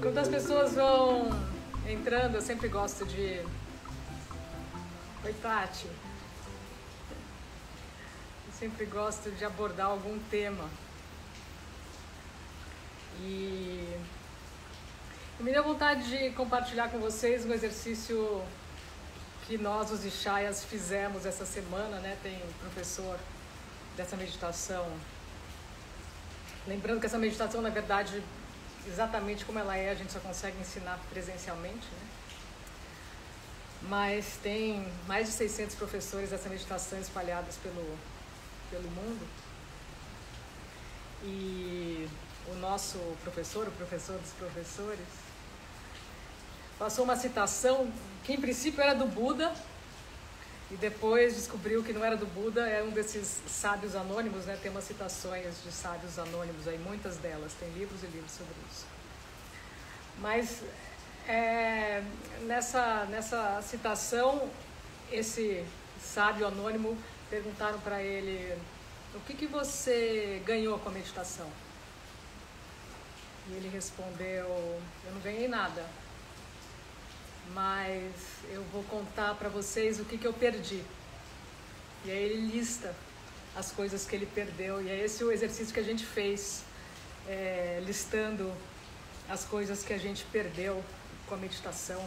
[0.00, 1.30] Quando as pessoas vão
[1.88, 3.40] entrando, eu sempre gosto de.
[5.24, 5.86] Oi, Tati.
[8.46, 10.68] Eu sempre gosto de abordar algum tema.
[13.20, 13.96] E
[15.40, 18.42] me deu vontade de compartilhar com vocês um exercício
[19.46, 22.16] que nós, os Ishayas, fizemos essa semana, né?
[22.22, 23.18] Tem professor
[23.96, 24.86] dessa meditação.
[26.66, 28.22] Lembrando que essa meditação, na verdade,
[28.86, 32.08] exatamente como ela é, a gente só consegue ensinar presencialmente, né?
[33.82, 37.98] Mas tem mais de 600 professores dessa meditação espalhados pelo,
[38.70, 39.26] pelo mundo.
[41.22, 42.08] E
[42.48, 45.06] o nosso professor, o professor dos professores,
[46.78, 47.90] passou uma citação
[48.24, 49.52] que em princípio era do Buda
[50.70, 54.58] e depois descobriu que não era do Buda, é um desses sábios anônimos, né?
[54.60, 58.86] Tem umas citações de sábios anônimos aí, muitas delas, tem livros e livros sobre isso.
[60.18, 60.62] Mas
[61.28, 62.02] é,
[62.42, 64.50] nessa, nessa citação,
[65.12, 65.64] esse
[66.00, 66.96] sábio anônimo
[67.30, 68.56] perguntaram para ele
[69.14, 71.48] o que, que você ganhou com a meditação?
[73.48, 75.86] E ele respondeu: Eu não ganhei nada,
[77.54, 78.12] mas
[78.50, 80.82] eu vou contar para vocês o que, que eu perdi.
[82.04, 82.94] E aí ele lista
[83.56, 86.62] as coisas que ele perdeu, e é esse o exercício que a gente fez,
[87.26, 88.52] é, listando
[89.28, 90.84] as coisas que a gente perdeu
[91.26, 92.06] com a meditação.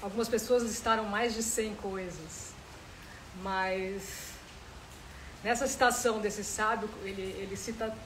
[0.00, 2.52] Algumas pessoas listaram mais de 100 coisas,
[3.42, 4.32] mas
[5.42, 7.96] nessa citação desse sábio, ele, ele cita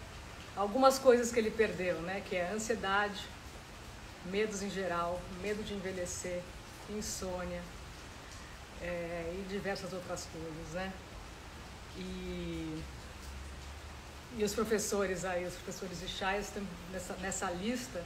[0.57, 2.23] algumas coisas que ele perdeu, né?
[2.29, 3.21] Que é a ansiedade,
[4.27, 6.43] medos em geral, medo de envelhecer,
[6.91, 7.63] insônia
[8.81, 10.93] é, e diversas outras coisas, né?
[11.97, 12.83] E,
[14.39, 18.03] e os professores aí, os professores de Chais estão nessa, nessa lista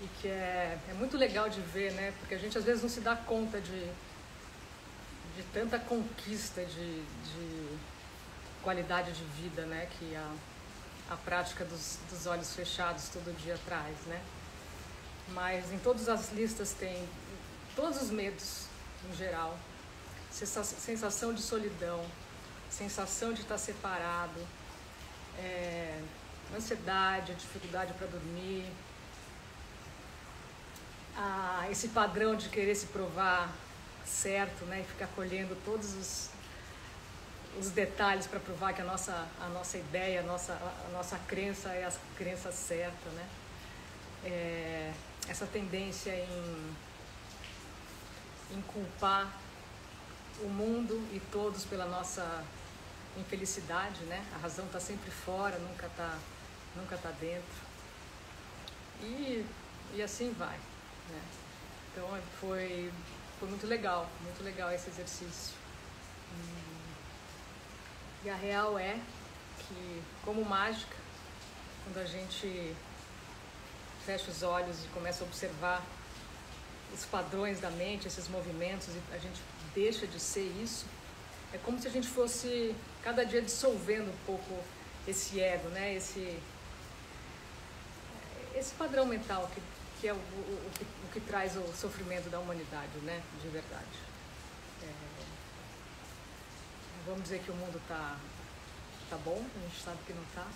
[0.00, 2.12] e que é, é muito legal de ver, né?
[2.18, 3.86] Porque a gente às vezes não se dá conta de,
[5.36, 7.78] de tanta conquista de, de
[8.62, 9.88] qualidade de vida, né?
[9.98, 10.32] Que a,
[11.10, 14.20] a prática dos, dos olhos fechados todo dia traz, né?
[15.28, 17.08] Mas em todas as listas tem
[17.74, 18.66] todos os medos
[19.10, 19.58] em geral,
[20.30, 22.04] sensação de solidão,
[22.70, 24.40] sensação de estar separado,
[25.38, 26.00] é,
[26.56, 28.64] ansiedade, dificuldade para dormir,
[31.70, 33.52] esse padrão de querer se provar
[34.04, 36.30] certo, né, e ficar colhendo todos os
[37.58, 41.68] os detalhes para provar que a nossa, a nossa ideia, a nossa, a nossa crença
[41.70, 43.28] é a crença certa, né?
[44.24, 44.92] É,
[45.28, 46.76] essa tendência em,
[48.52, 49.32] em culpar
[50.42, 52.44] o mundo e todos pela nossa
[53.16, 54.24] infelicidade, né?
[54.34, 56.18] A razão está sempre fora, nunca está
[56.74, 57.64] nunca tá dentro.
[59.00, 59.44] E,
[59.94, 60.56] e assim vai,
[61.08, 61.22] né?
[61.92, 62.08] Então
[62.40, 62.92] foi,
[63.38, 65.54] foi muito legal, muito legal esse exercício.
[68.24, 68.98] E a real é
[69.58, 70.96] que, como mágica,
[71.84, 72.74] quando a gente
[74.04, 75.82] fecha os olhos e começa a observar
[76.92, 79.40] os padrões da mente, esses movimentos, e a gente
[79.74, 80.86] deixa de ser isso,
[81.52, 84.64] é como se a gente fosse cada dia dissolvendo um pouco
[85.06, 85.94] esse ego, né?
[85.94, 86.38] esse,
[88.54, 89.60] esse padrão mental que,
[90.00, 93.22] que é o, o, o, que, o que traz o sofrimento da humanidade, né?
[93.42, 94.14] de verdade
[97.06, 98.16] vamos dizer que o mundo está
[99.10, 100.46] tá bom, a gente sabe que não está.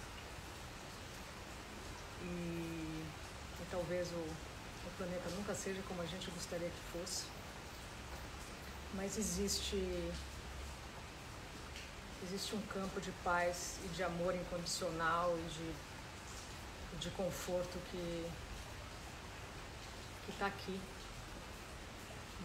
[2.22, 2.77] E,
[3.70, 7.24] talvez o, o planeta nunca seja como a gente gostaria que fosse.
[8.94, 9.76] Mas existe,
[12.24, 15.42] existe um campo de paz e de amor incondicional e
[16.96, 18.26] de, de conforto que
[20.30, 20.80] está aqui.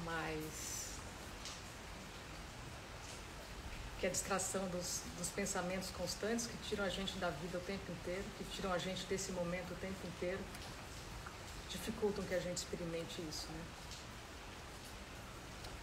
[0.04, 0.84] Mas
[4.04, 7.90] que a distração dos, dos pensamentos constantes que tiram a gente da vida o tempo
[7.90, 10.40] inteiro, que tiram a gente desse momento o tempo inteiro,
[11.74, 13.62] dificultam que a gente experimente isso, né?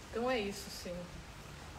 [0.09, 0.95] Então é isso, sim.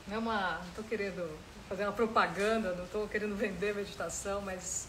[0.06, 1.38] Não é uma, não estou querendo
[1.68, 4.88] fazer uma propaganda, não estou querendo vender meditação, mas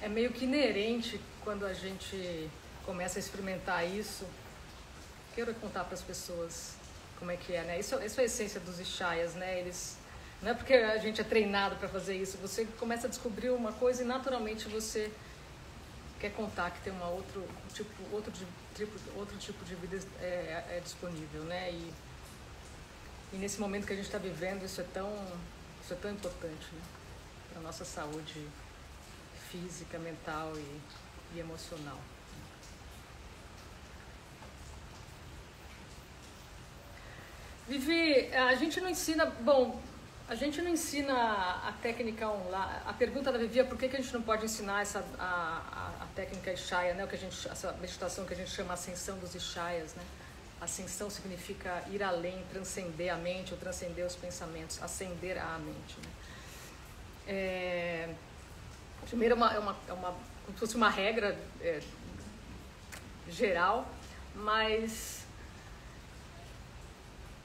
[0.00, 2.50] é meio que inerente quando a gente
[2.84, 4.26] começa a experimentar isso.
[5.34, 6.74] Quero contar para as pessoas
[7.18, 7.80] como é que é, né?
[7.80, 9.58] Isso, isso é a essência dos Ishayas, né?
[9.60, 9.96] Eles
[10.40, 13.72] não é porque a gente é treinado para fazer isso, você começa a descobrir uma
[13.72, 15.10] coisa e naturalmente você
[16.18, 18.32] quer contar que tem uma outro tipo, outro
[18.74, 21.70] tipo, outro tipo de vida é, é, disponível, né?
[21.70, 21.92] E,
[23.32, 25.10] e, nesse momento que a gente está vivendo, isso é tão,
[25.82, 26.80] isso é tão importante, né?
[27.52, 28.46] para nossa saúde
[29.50, 31.98] física, mental e, e emocional.
[37.66, 39.26] Vivi, a gente não ensina.
[39.26, 39.80] Bom,
[40.26, 42.82] a gente não ensina a técnica online.
[42.86, 45.97] A pergunta da Vivi é por que, que a gente não pode ensinar essa, a
[46.18, 47.04] técnica Ishaya, né?
[47.04, 49.94] o que a gente, essa meditação que a gente chama ascensão dos Ishayas.
[49.94, 50.02] Né?
[50.60, 55.96] Ascensão significa ir além, transcender a mente ou transcender os pensamentos, ascender a mente.
[56.02, 56.10] Né?
[57.28, 58.14] É,
[59.06, 60.10] primeiro, é uma, é uma, é uma,
[60.44, 61.80] como se fosse uma regra é,
[63.28, 63.86] geral,
[64.34, 65.20] mas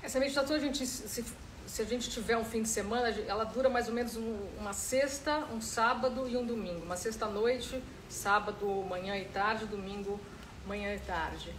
[0.02, 1.24] essa meditação a gente se
[1.65, 4.74] se a gente tiver um fim de semana, ela dura mais ou menos um, uma
[4.74, 6.83] sexta, um sábado e um domingo.
[6.86, 10.19] Uma sexta noite, sábado manhã e tarde, domingo
[10.68, 11.54] manhã e tarde.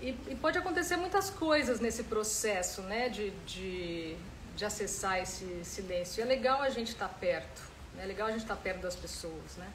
[0.00, 4.16] E, e pode acontecer muitas coisas nesse processo, né, de, de,
[4.56, 6.20] de acessar esse silêncio.
[6.20, 7.62] E é legal a gente estar tá perto,
[7.94, 8.04] né?
[8.04, 9.68] é legal a gente estar tá perto das pessoas, né.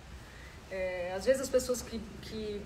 [0.71, 2.61] É, às vezes as pessoas que, que,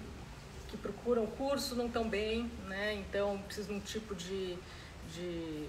[0.70, 4.56] que procuram curso não estão bem, né, então precisam de um tipo de,
[5.14, 5.68] de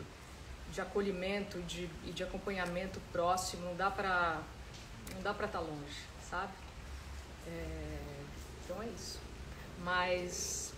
[0.73, 4.41] de acolhimento de, e de acompanhamento próximo, não dá para
[5.15, 6.53] não dá para estar tá longe, sabe?
[7.47, 7.99] É,
[8.65, 9.19] então é isso.
[9.83, 10.73] Mas,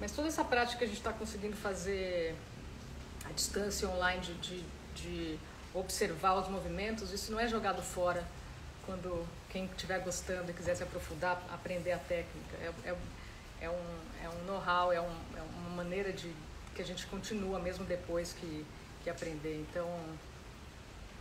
[0.00, 2.34] mas toda essa prática que a gente está conseguindo fazer
[3.24, 5.38] à distância online de, de, de,
[5.72, 8.24] observar os movimentos, isso não é jogado fora
[8.86, 12.56] quando quem estiver gostando e quiser se aprofundar, aprender a técnica.
[12.60, 12.96] É, é,
[13.62, 16.32] é um, é um know-how, é, um, é uma maneira de
[16.74, 18.64] que a gente continua mesmo depois que
[19.04, 19.60] que aprender.
[19.70, 19.86] Então,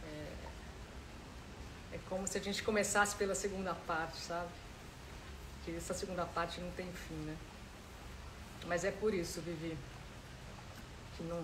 [0.05, 4.49] é, é como se a gente começasse pela segunda parte, sabe?
[5.63, 7.35] Que essa segunda parte não tem fim, né?
[8.65, 9.77] Mas é por isso, Vivi,
[11.17, 11.41] que não,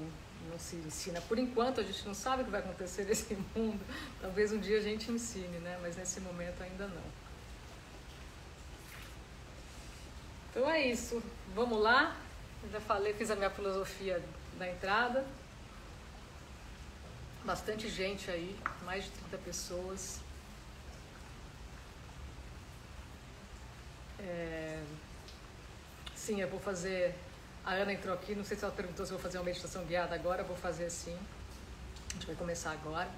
[0.49, 1.19] não se ensina.
[1.21, 3.85] Por enquanto, a gente não sabe o que vai acontecer nesse mundo.
[4.21, 5.77] Talvez um dia a gente ensine, né?
[5.81, 7.19] Mas nesse momento ainda não.
[10.49, 11.21] Então é isso.
[11.53, 12.15] Vamos lá.
[12.63, 14.23] Eu já falei, fiz a minha filosofia
[14.57, 15.25] da entrada
[17.45, 20.19] bastante gente aí, mais de 30 pessoas.
[24.19, 24.83] É...
[26.15, 27.15] Sim, eu vou fazer.
[27.65, 29.83] A Ana entrou aqui, não sei se ela perguntou se eu vou fazer uma meditação
[29.85, 31.17] guiada agora, eu vou fazer sim.
[32.09, 33.09] A gente vai começar agora.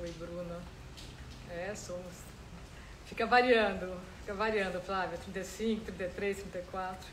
[0.00, 0.60] Oi, Bruna.
[1.50, 2.14] É, somos.
[3.06, 5.18] Fica variando, fica variando, Flávia.
[5.18, 7.08] 35, 33, 34.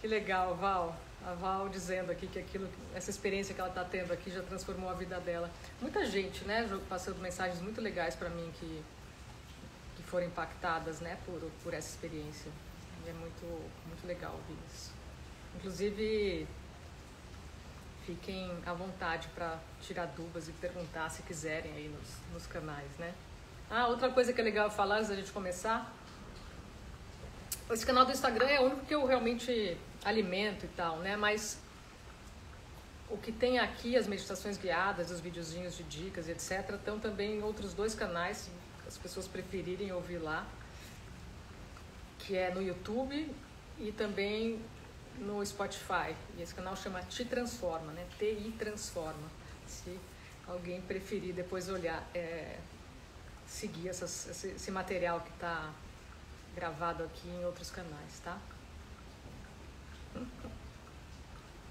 [0.00, 4.12] que legal, Val a Val dizendo aqui que aquilo, essa experiência que ela está tendo
[4.12, 5.50] aqui já transformou a vida dela.
[5.80, 8.82] Muita gente, né, passando mensagens muito legais para mim que
[9.96, 12.50] que foram impactadas, né, por por essa experiência.
[13.04, 14.92] E é muito muito legal ouvir isso.
[15.56, 16.46] Inclusive
[18.06, 23.14] fiquem à vontade para tirar dúvidas e perguntar se quiserem aí nos, nos canais, né?
[23.70, 25.92] Ah, outra coisa que é legal falar antes da gente começar.
[27.70, 31.16] Esse canal do Instagram é o único que eu realmente alimento e tal, né?
[31.16, 31.58] Mas
[33.08, 37.42] o que tem aqui, as meditações guiadas, os videozinhos de dicas, etc., estão também em
[37.42, 38.50] outros dois canais, se
[38.86, 40.46] as pessoas preferirem ouvir lá,
[42.18, 43.34] que é no YouTube
[43.78, 44.60] e também
[45.18, 46.14] no Spotify.
[46.36, 48.06] E esse canal chama Te Transforma, né?
[48.18, 49.28] TI Transforma.
[49.66, 49.98] Se
[50.46, 52.58] alguém preferir depois olhar, é,
[53.46, 55.72] seguir essas, esse, esse material que está
[56.54, 58.38] gravado aqui em outros canais, tá?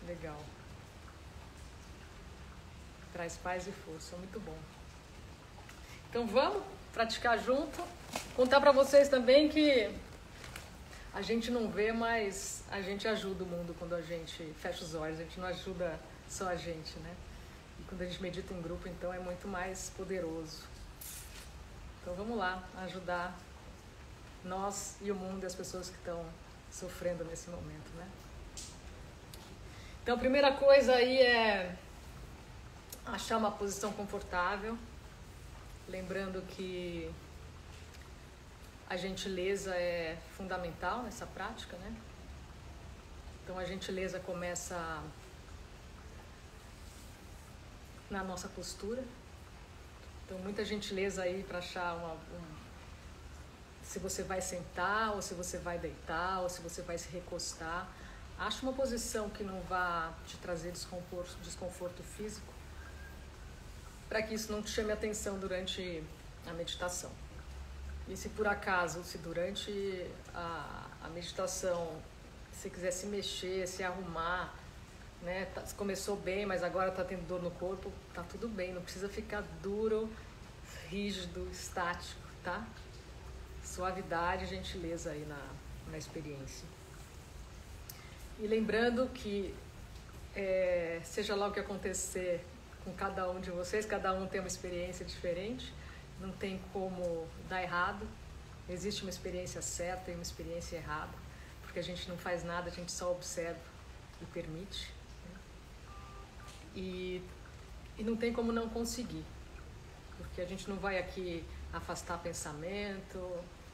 [0.07, 0.39] Legal.
[3.13, 4.57] Traz paz e força, muito bom.
[6.09, 7.83] Então vamos praticar junto.
[8.35, 9.93] Contar para vocês também que
[11.13, 14.95] a gente não vê, mas a gente ajuda o mundo quando a gente fecha os
[14.95, 15.19] olhos.
[15.19, 17.15] A gente não ajuda só a gente, né?
[17.79, 20.63] E quando a gente medita em grupo, então é muito mais poderoso.
[22.01, 23.37] Então vamos lá ajudar
[24.43, 26.25] nós e o mundo e as pessoas que estão
[26.71, 28.07] sofrendo nesse momento, né?
[30.09, 31.75] Então, a primeira coisa aí é
[33.05, 34.75] achar uma posição confortável,
[35.87, 37.13] lembrando que
[38.89, 41.95] a gentileza é fundamental nessa prática, né?
[43.43, 44.99] Então, a gentileza começa
[48.09, 49.03] na nossa postura.
[50.25, 52.55] Então, muita gentileza aí para achar uma, um,
[53.83, 57.87] se você vai sentar, ou se você vai deitar, ou se você vai se recostar.
[58.39, 62.53] Acha uma posição que não vá te trazer desconforto, desconforto físico,
[64.07, 66.01] para que isso não te chame atenção durante
[66.47, 67.11] a meditação.
[68.07, 72.01] E se por acaso, se durante a, a meditação
[72.49, 74.55] você quiser se mexer, se arrumar,
[75.21, 75.45] né?
[75.53, 79.09] Tá, começou bem, mas agora está tendo dor no corpo, tá tudo bem, não precisa
[79.09, 80.09] ficar duro,
[80.87, 82.65] rígido, estático, tá?
[83.65, 85.45] Suavidade e gentileza aí na,
[85.91, 86.78] na experiência.
[88.41, 89.53] E lembrando que,
[90.33, 92.41] é, seja lá o que acontecer
[92.85, 95.73] com cada um de vocês, cada um tem uma experiência diferente,
[96.21, 98.07] não tem como dar errado,
[98.69, 101.11] existe uma experiência certa e uma experiência errada,
[101.63, 103.59] porque a gente não faz nada, a gente só observa
[104.21, 104.89] e permite.
[106.73, 107.21] E,
[107.97, 109.25] e não tem como não conseguir,
[110.17, 111.43] porque a gente não vai aqui
[111.73, 113.19] afastar pensamento,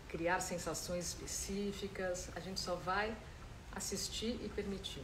[0.09, 3.15] criar sensações específicas, a gente só vai
[3.75, 5.03] assistir e permitir.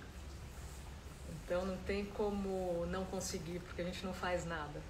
[1.44, 4.82] Então não tem como não conseguir, porque a gente não faz nada.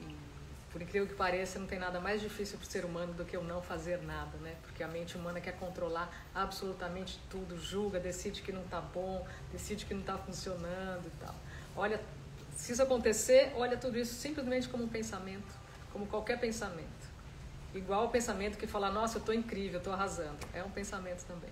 [0.00, 0.16] E,
[0.72, 3.36] por incrível que pareça, não tem nada mais difícil para o ser humano do que
[3.36, 4.56] o não fazer nada, né?
[4.62, 9.84] Porque a mente humana quer controlar absolutamente tudo, julga, decide que não está bom, decide
[9.84, 11.34] que não está funcionando e tal.
[11.76, 12.00] Olha
[12.56, 15.54] se isso acontecer, olha tudo isso simplesmente como um pensamento,
[15.92, 17.12] como qualquer pensamento.
[17.74, 20.38] Igual o pensamento que fala, nossa, eu estou incrível, eu estou arrasando.
[20.52, 21.50] É um pensamento também.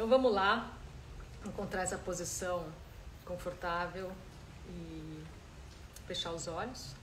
[0.00, 0.72] Então vamos lá,
[1.44, 2.64] encontrar essa posição
[3.22, 4.10] confortável
[4.66, 5.22] e
[6.06, 6.94] fechar os olhos.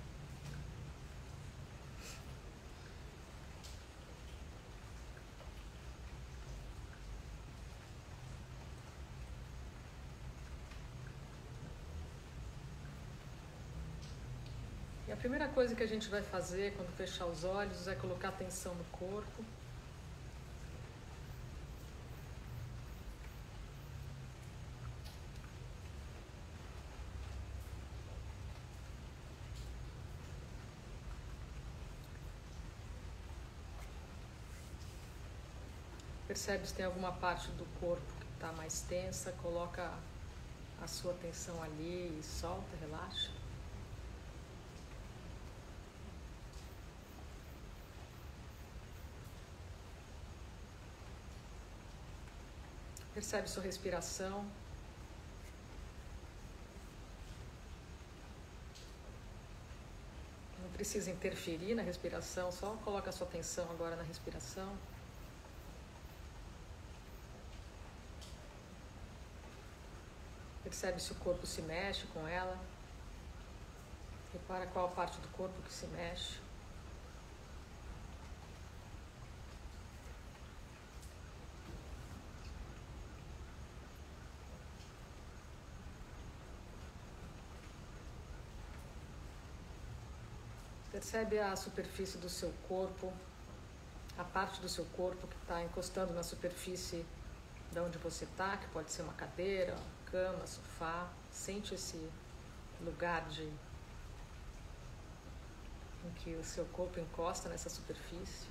[15.11, 18.73] A primeira coisa que a gente vai fazer quando fechar os olhos é colocar atenção
[18.73, 19.45] no corpo.
[36.37, 39.91] Percebe se tem alguma parte do corpo que está mais tensa, coloca
[40.79, 43.31] a sua atenção ali e solta, relaxa.
[53.15, 54.45] Percebe sua respiração.
[60.61, 64.77] Não precisa interferir na respiração, só coloca a sua atenção agora na respiração.
[70.67, 72.59] Percebe se o corpo se mexe com ela.
[74.33, 76.39] Repara qual parte do corpo que se mexe.
[90.91, 93.13] Percebe a superfície do seu corpo,
[94.17, 97.05] a parte do seu corpo que está encostando na superfície
[97.77, 99.75] de onde você está, que pode ser uma cadeira,
[100.07, 101.07] cama, sofá.
[101.31, 102.09] Sente esse
[102.81, 103.43] lugar de
[106.03, 108.47] em que o seu corpo encosta nessa superfície.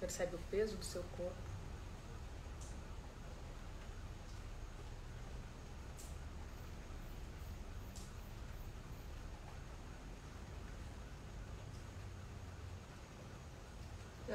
[0.00, 1.57] Percebe o peso do seu corpo.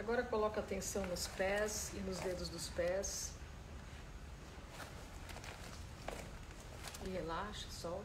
[0.04, 3.32] Agora coloca atenção nos pés e nos dedos dos pés.
[7.06, 8.04] E relaxa, solta.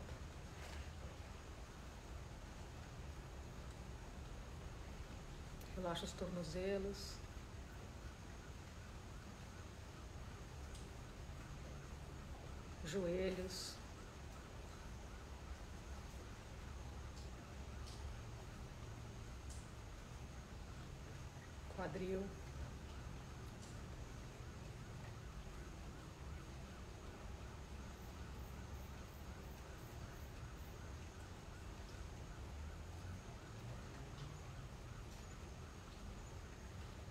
[5.74, 7.14] Relaxa os tornozelos.
[12.84, 13.77] Joelhos.
[21.88, 22.22] Quadril.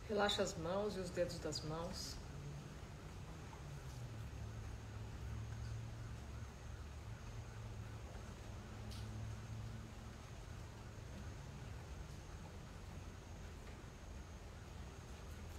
[0.08, 2.18] Relaxa as mãos e os dedos das mãos.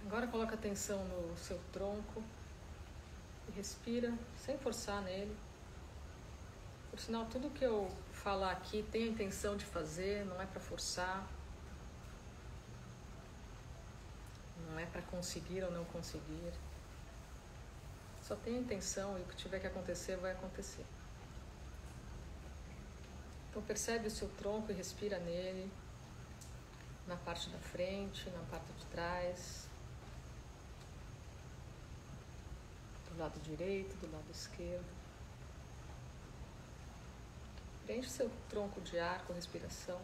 [0.09, 2.23] Agora coloca atenção no seu tronco
[3.49, 5.35] e respira sem forçar nele.
[6.89, 10.61] Por sinal, tudo que eu falar aqui tem a intenção de fazer, não é para
[10.61, 11.27] forçar.
[14.69, 16.53] Não é para conseguir ou não conseguir.
[18.21, 20.85] Só tem a intenção e o que tiver que acontecer vai acontecer.
[23.49, 25.69] Então percebe o seu tronco e respira nele.
[27.05, 29.68] na parte da frente, na parte de trás,
[33.19, 34.85] do lado direito, do lado esquerdo.
[37.83, 39.99] Preenche seu tronco de ar com respiração.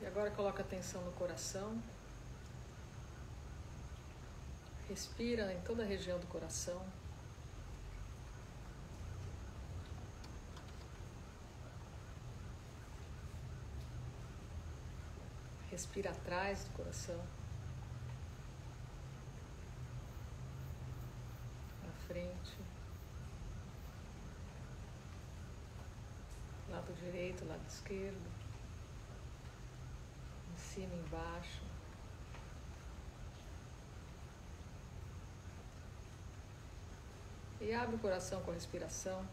[0.00, 1.80] E agora coloca atenção no coração.
[4.88, 6.84] Respira em toda a região do coração.
[15.74, 17.20] Respira atrás do coração.
[21.82, 22.56] Na frente.
[26.70, 28.30] Lado direito, lado esquerdo.
[30.52, 31.64] Em cima, embaixo.
[37.60, 39.26] E abre o coração com a respiração.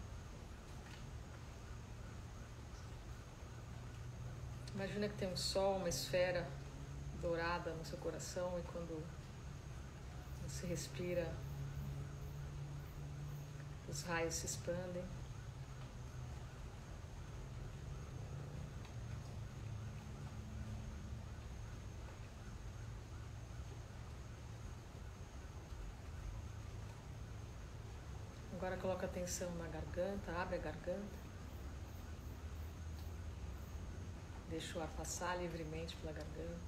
[4.81, 6.49] Imagina que tem um sol, uma esfera
[7.21, 9.05] dourada no seu coração e quando
[10.41, 11.31] você respira,
[13.87, 15.03] os raios se expandem.
[28.55, 31.30] Agora coloca atenção na garganta, abre a garganta.
[34.51, 36.59] Deixa o ar passar livremente pela garganta.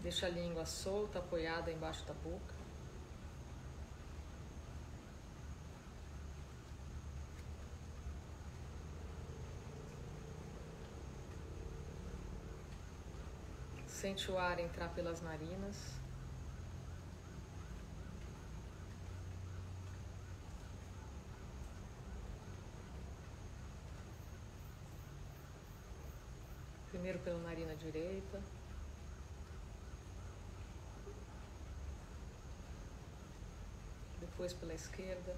[0.00, 2.54] Deixa a língua solta, apoiada embaixo da boca.
[13.86, 16.00] Sente o ar entrar pelas narinas.
[27.04, 28.40] Primeiro pela narina direita.
[34.18, 35.36] Depois pela esquerda.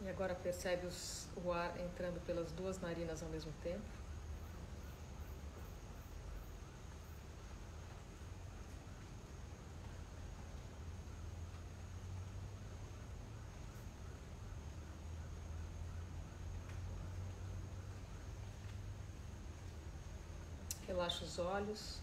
[0.00, 4.07] E agora percebe os, o ar entrando pelas duas narinas ao mesmo tempo.
[20.98, 22.00] Relaxa os olhos.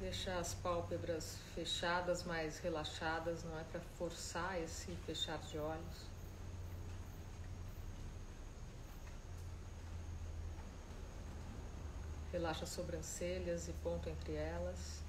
[0.00, 6.08] Deixa as pálpebras fechadas, mas relaxadas, não é para forçar esse fechar de olhos.
[12.32, 15.04] Relaxa as sobrancelhas e ponto entre elas.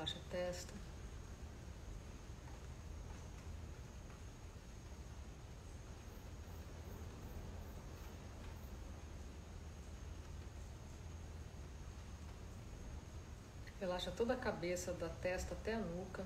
[0.00, 0.72] Relaxa a testa.
[13.78, 16.24] Relaxa toda a cabeça, da testa até a nuca.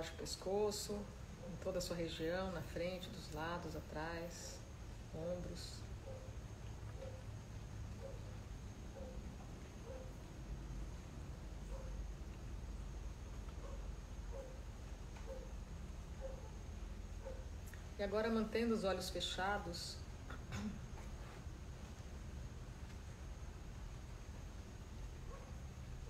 [0.00, 0.98] Relaxa o pescoço,
[1.52, 4.58] em toda a sua região, na frente, dos lados, atrás,
[5.14, 5.74] ombros.
[17.98, 19.98] E agora mantendo os olhos fechados,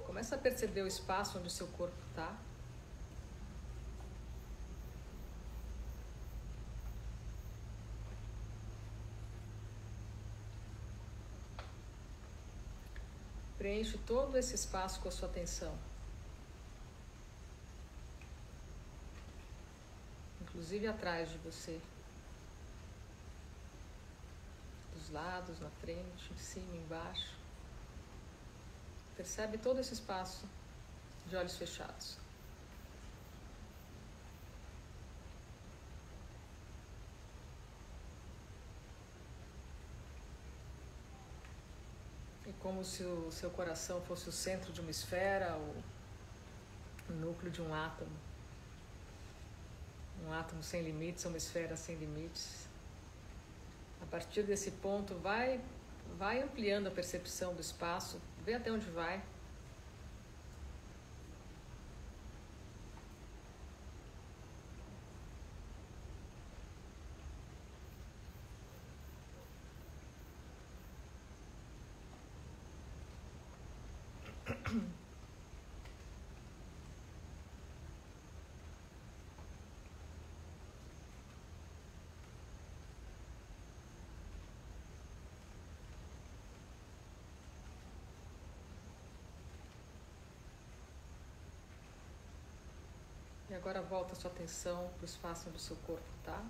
[0.06, 2.49] começa a perceber o espaço onde o seu corpo está.
[13.70, 15.72] Preenche todo esse espaço com a sua atenção.
[20.40, 21.80] Inclusive atrás de você.
[24.92, 27.36] Dos lados, na frente, em cima, embaixo.
[29.16, 30.48] Percebe todo esse espaço
[31.28, 32.18] de olhos fechados.
[42.62, 47.74] Como se o seu coração fosse o centro de uma esfera, o núcleo de um
[47.74, 48.10] átomo.
[50.26, 52.68] Um átomo sem limites, uma esfera sem limites.
[54.02, 55.60] A partir desse ponto, vai,
[56.18, 59.22] vai ampliando a percepção do espaço, vê até onde vai.
[74.70, 74.74] E
[93.54, 96.40] agora volta sua atenção para o espaço do seu corpo tá.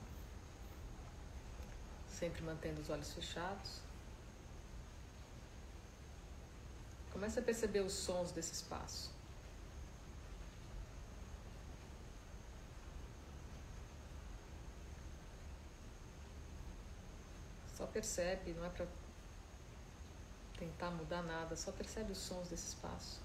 [2.07, 3.81] Sempre mantendo os olhos fechados.
[7.21, 9.13] Comece a perceber os sons desse espaço.
[17.77, 18.87] Só percebe, não é para
[20.59, 23.21] tentar mudar nada, só percebe os sons desse espaço.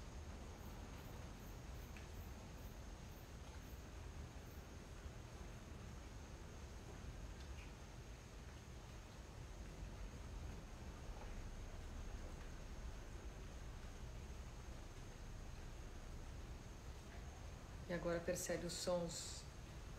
[17.96, 19.42] Agora percebe os sons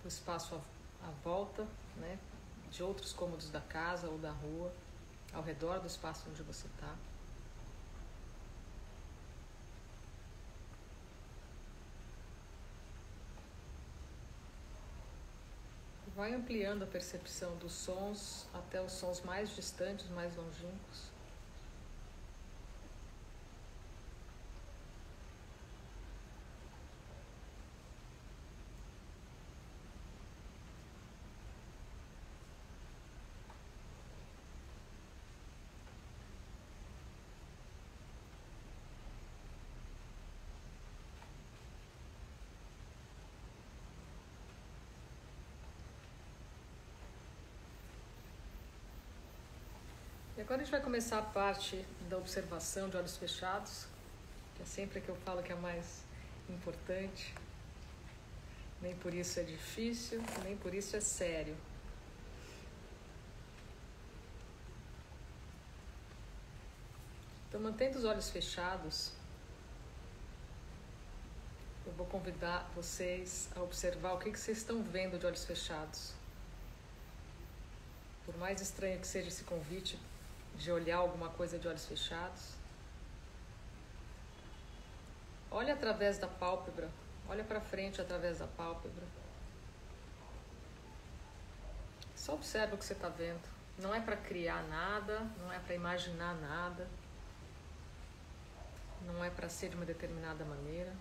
[0.02, 2.18] do espaço à, à volta, né?
[2.72, 4.72] De outros cômodos da casa ou da rua,
[5.34, 6.96] ao redor do espaço onde você está.
[16.16, 21.17] Vai ampliando a percepção dos sons até os sons mais distantes, mais longínquos.
[50.48, 53.86] Agora a gente vai começar a parte da observação de olhos fechados,
[54.56, 56.06] que é sempre a que eu falo que é a mais
[56.50, 57.36] importante.
[58.82, 61.54] Nem por isso é difícil, nem por isso é sério.
[67.50, 69.12] Então, mantendo os olhos fechados,
[71.86, 76.14] eu vou convidar vocês a observar o que, que vocês estão vendo de olhos fechados.
[78.26, 80.00] Por mais estranho que seja esse convite,
[80.58, 82.54] de olhar alguma coisa de olhos fechados.
[85.50, 86.90] Olha através da pálpebra,
[87.30, 89.06] olha para frente através da pálpebra.
[92.16, 93.48] Só observa o que você está vendo.
[93.78, 96.88] Não é para criar nada, não é para imaginar nada,
[99.06, 100.92] não é para ser de uma determinada maneira.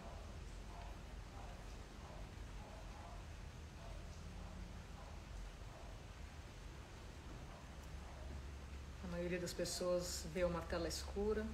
[9.46, 11.46] Das pessoas vê uma tela escura.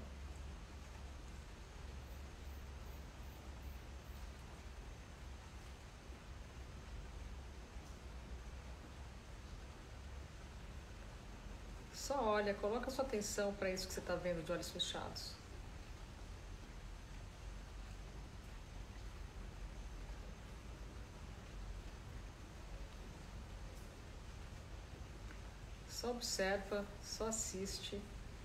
[11.93, 15.42] Só olha, coloca sua atenção para isso que você está vendo de olhos fechados.
[26.03, 28.03] Só observa, só assiste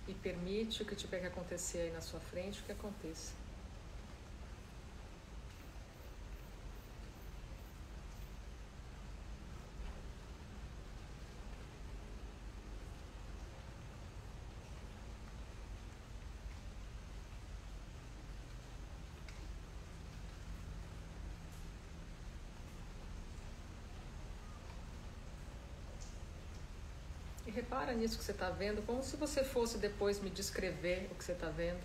[0.07, 3.46] e permite o que tiver que acontecer aí na sua frente, que aconteça.
[27.57, 31.23] Repara nisso que você está vendo, como se você fosse depois me descrever o que
[31.23, 31.81] você está vendo.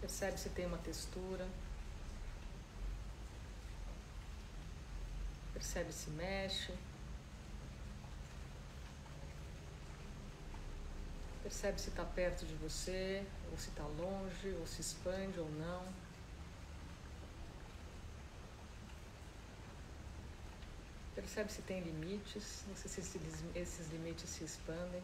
[0.00, 1.46] Percebe se tem uma textura.
[5.52, 6.72] Percebe se mexe.
[11.42, 13.22] Percebe se está perto de você,
[13.52, 16.03] ou se está longe, ou se expande ou não.
[21.24, 23.18] Percebe se tem limites, não sei se
[23.54, 25.02] esses limites se expandem.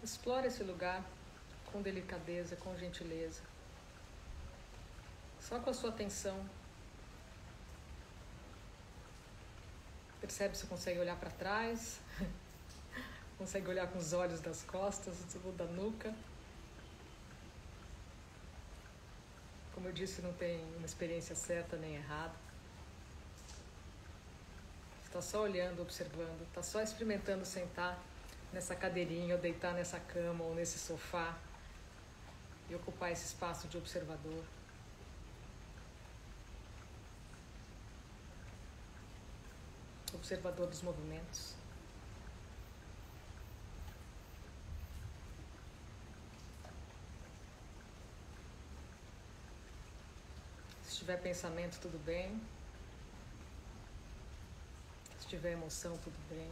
[0.00, 1.04] Explore esse lugar
[1.72, 3.42] com delicadeza, com gentileza.
[5.40, 6.48] Só com a sua atenção.
[10.20, 12.00] Percebe se consegue olhar para trás,
[13.44, 16.14] consegue olhar com os olhos das costas ou da nuca.
[19.74, 22.32] Como eu disse, não tem uma experiência certa nem errada.
[25.04, 28.02] Está só olhando, observando, está só experimentando sentar
[28.50, 31.36] nessa cadeirinha, ou deitar nessa cama, ou nesse sofá,
[32.70, 34.42] e ocupar esse espaço de observador.
[40.14, 41.63] Observador dos movimentos.
[51.04, 52.40] Tiver pensamento, tudo bem.
[55.20, 56.50] Se tiver emoção, tudo bem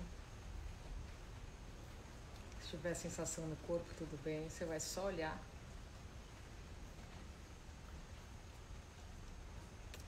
[2.72, 4.48] tiver sensação no corpo, tudo bem.
[4.48, 5.38] Você vai só olhar.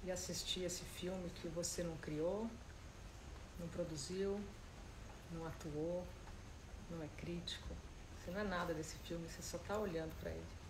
[0.03, 2.49] E assistir esse filme que você não criou,
[3.61, 4.41] não produziu,
[5.31, 6.07] não atuou,
[6.91, 7.69] não é crítico.
[8.19, 10.64] Você não é nada desse filme, você só está olhando para ele.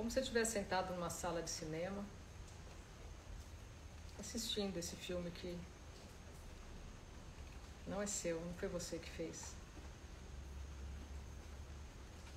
[0.00, 2.02] Como se você estivesse sentado numa sala de cinema,
[4.18, 5.54] assistindo esse filme que
[7.86, 9.54] não é seu, não foi você que fez.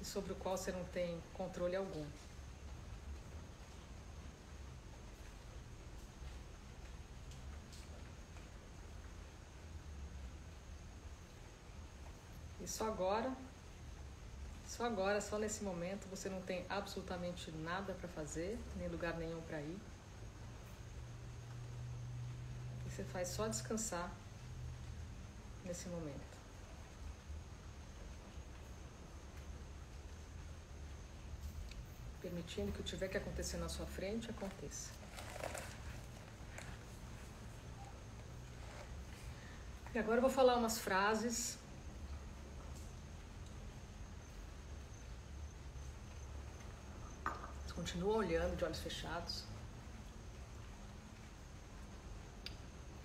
[0.01, 2.05] E sobre o qual você não tem controle algum.
[12.59, 13.33] E só agora,
[14.75, 19.39] só agora, só nesse momento, você não tem absolutamente nada para fazer, nem lugar nenhum
[19.41, 19.77] para ir.
[22.83, 24.11] E você faz só descansar
[25.63, 26.33] nesse momento.
[32.19, 34.89] Permitindo que o que tiver que acontecer na sua frente aconteça.
[39.93, 41.62] E agora eu vou falar umas frases.
[47.93, 49.43] Continua olhando de olhos fechados.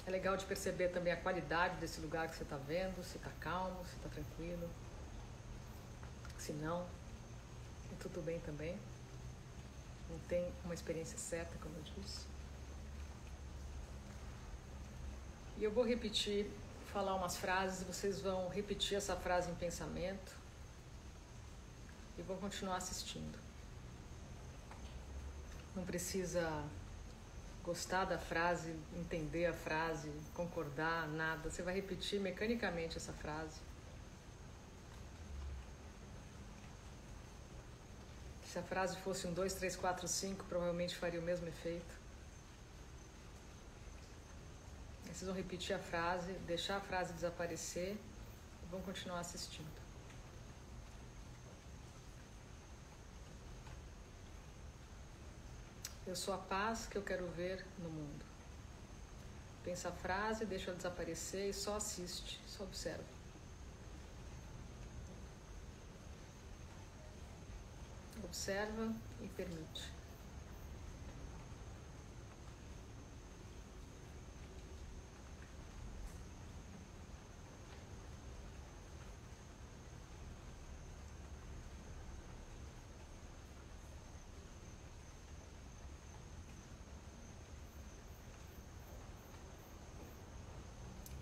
[0.06, 3.28] É legal de perceber também a qualidade desse lugar que você está vendo, se está
[3.38, 4.66] calmo, se está tranquilo.
[6.38, 6.86] Se não,
[7.92, 8.78] é tudo bem também.
[10.08, 12.24] Não tem uma experiência certa, como eu disse.
[15.58, 16.50] E eu vou repetir,
[16.94, 20.34] falar umas frases, vocês vão repetir essa frase em pensamento
[22.16, 23.47] e vão continuar assistindo.
[25.78, 26.64] Não precisa
[27.62, 31.48] gostar da frase, entender a frase, concordar, nada.
[31.48, 33.60] Você vai repetir mecanicamente essa frase.
[38.44, 41.94] Se a frase fosse um 2, 3, 4, 5, provavelmente faria o mesmo efeito.
[45.04, 49.87] Vocês vão repetir a frase, deixar a frase desaparecer e vão continuar assistindo.
[56.08, 58.24] Eu sou a paz que eu quero ver no mundo.
[59.62, 63.04] Pensa a frase, deixa ela desaparecer e só assiste, só observa.
[68.24, 68.90] Observa
[69.22, 69.97] e permite.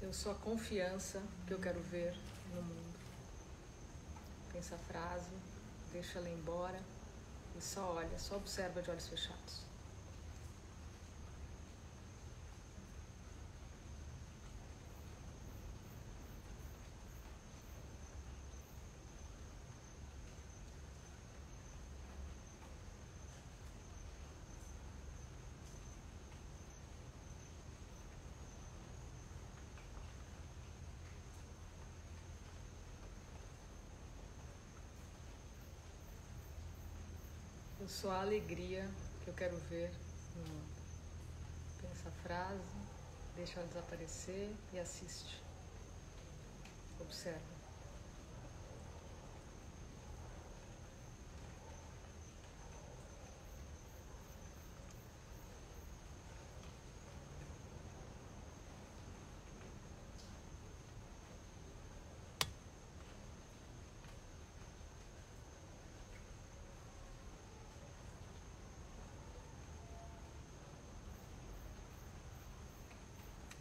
[0.07, 2.15] Eu sou a confiança que eu quero ver
[2.55, 2.95] no mundo.
[4.53, 5.33] Pensa a frase,
[5.93, 6.81] deixa ela embora
[7.59, 9.65] e só olha, só observa de olhos fechados.
[37.87, 38.85] Eu sou a alegria
[39.23, 39.93] que eu quero ver
[40.35, 40.67] no mundo.
[41.81, 42.77] Pensa a frase,
[43.37, 45.41] deixa ela desaparecer e assiste.
[46.99, 47.56] Observa.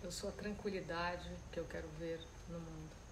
[0.05, 3.04] Eu sou a tranquilidade que eu quero ver no mundo.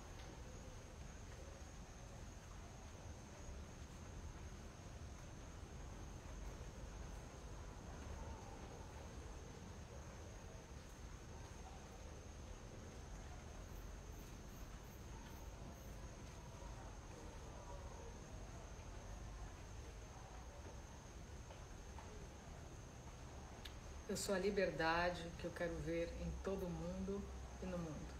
[24.13, 27.19] Eu sou a liberdade que eu quero ver em todo mundo
[27.63, 28.13] e no mundo.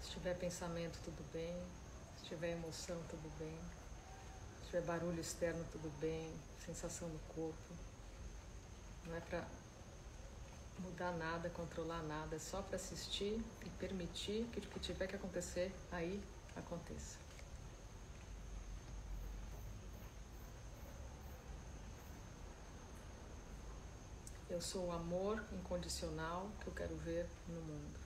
[0.00, 1.60] Se tiver pensamento, tudo bem.
[2.18, 3.58] Se tiver emoção, tudo bem.
[4.60, 6.32] Se tiver barulho externo, tudo bem.
[6.64, 7.74] Sensação no corpo.
[9.04, 9.44] Não é para
[10.78, 15.16] mudar nada, controlar nada, é só para assistir e permitir que o que tiver que
[15.16, 16.22] acontecer aí
[16.56, 17.18] aconteça.
[24.48, 27.98] Eu sou o amor incondicional que eu quero ver no mundo.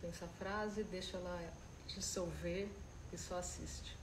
[0.00, 1.52] Pensa a frase, deixa ela
[1.86, 2.68] dissolver
[3.12, 4.01] e só assiste.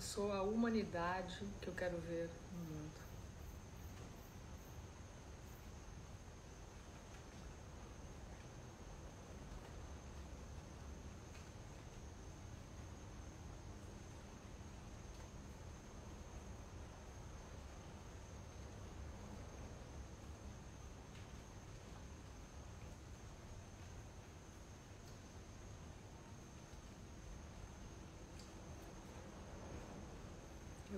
[0.00, 3.09] Sou a humanidade que eu quero ver no mundo.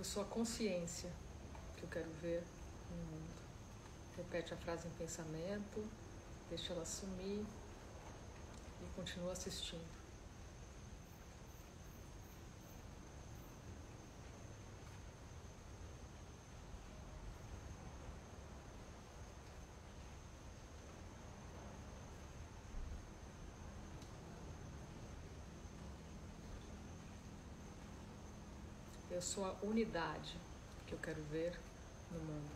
[0.02, 1.12] Eu sou a consciência
[1.76, 2.42] que eu quero ver
[2.90, 3.34] no mundo.
[4.16, 5.88] Repete a frase em pensamento,
[6.48, 7.46] deixa ela sumir
[8.80, 10.01] e continua assistindo.
[29.22, 30.36] Eu sou a unidade
[30.84, 31.56] que eu quero ver
[32.10, 32.50] no mundo.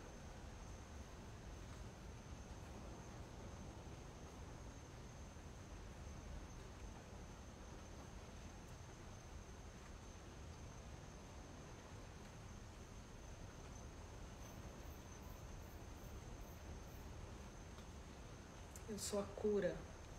[18.88, 19.72] Eu sou a cura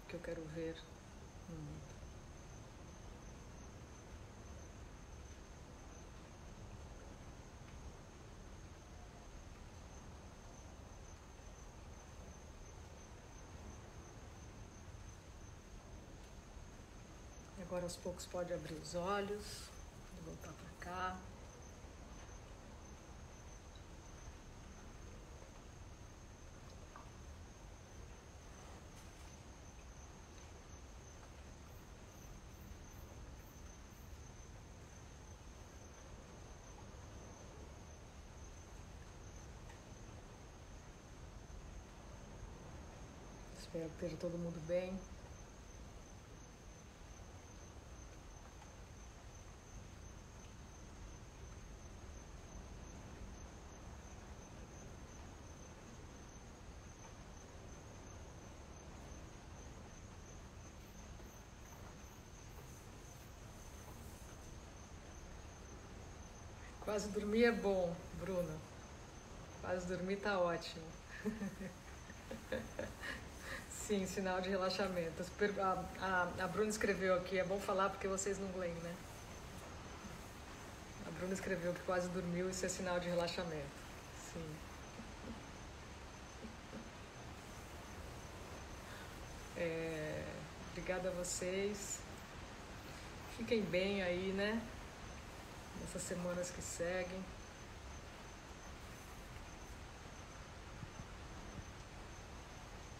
[0.07, 0.77] que eu quero ver
[1.49, 1.86] no mundo.
[17.67, 19.63] Agora aos poucos pode abrir os olhos,
[20.25, 21.19] voltar para cá.
[43.59, 44.97] Espero esteja todo mundo bem.
[66.97, 68.59] Quase dormir é bom, Bruno.
[69.61, 70.83] Quase dormir tá ótimo.
[73.69, 75.23] Sim, sinal de relaxamento.
[75.61, 78.95] A, a, a, Bruna escreveu aqui, é bom falar porque vocês não leem, né?
[81.05, 83.77] A Bruna escreveu que quase dormiu, isso é sinal de relaxamento.
[84.33, 84.55] Sim.
[89.55, 90.23] É,
[90.71, 91.99] obrigada a vocês.
[93.37, 94.59] Fiquem bem aí, né?
[95.81, 97.23] Nessas semanas que seguem.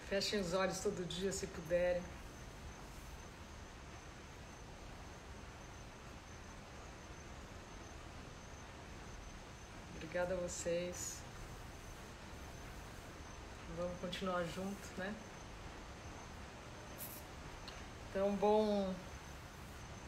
[0.10, 2.02] Fechem os olhos todo dia se puderem.
[9.96, 11.18] Obrigada a vocês.
[13.76, 15.14] Vamos continuar juntos, né?
[18.10, 18.96] Então, bom,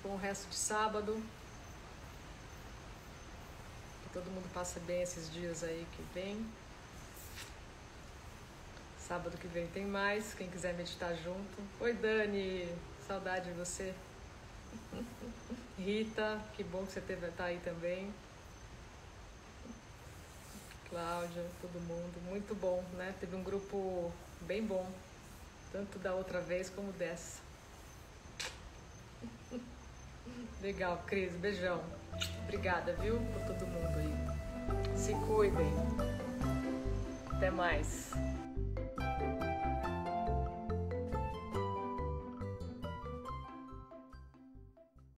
[0.02, 1.22] bom resto de sábado.
[4.12, 6.44] Todo mundo passe bem esses dias aí que vem.
[9.00, 11.62] Sábado que vem tem mais, quem quiser meditar junto.
[11.80, 12.68] Oi, Dani,
[13.08, 13.94] saudade de você.
[15.78, 18.12] Rita, que bom que você teve, tá aí também.
[20.90, 23.14] Cláudia, todo mundo, muito bom, né?
[23.20, 24.90] Teve um grupo bem bom,
[25.72, 27.49] tanto da outra vez como dessa.
[30.62, 31.82] Legal, Cris, beijão.
[32.44, 34.98] Obrigada, viu, por todo mundo aí.
[34.98, 35.72] Se cuidem.
[37.32, 38.12] Até mais.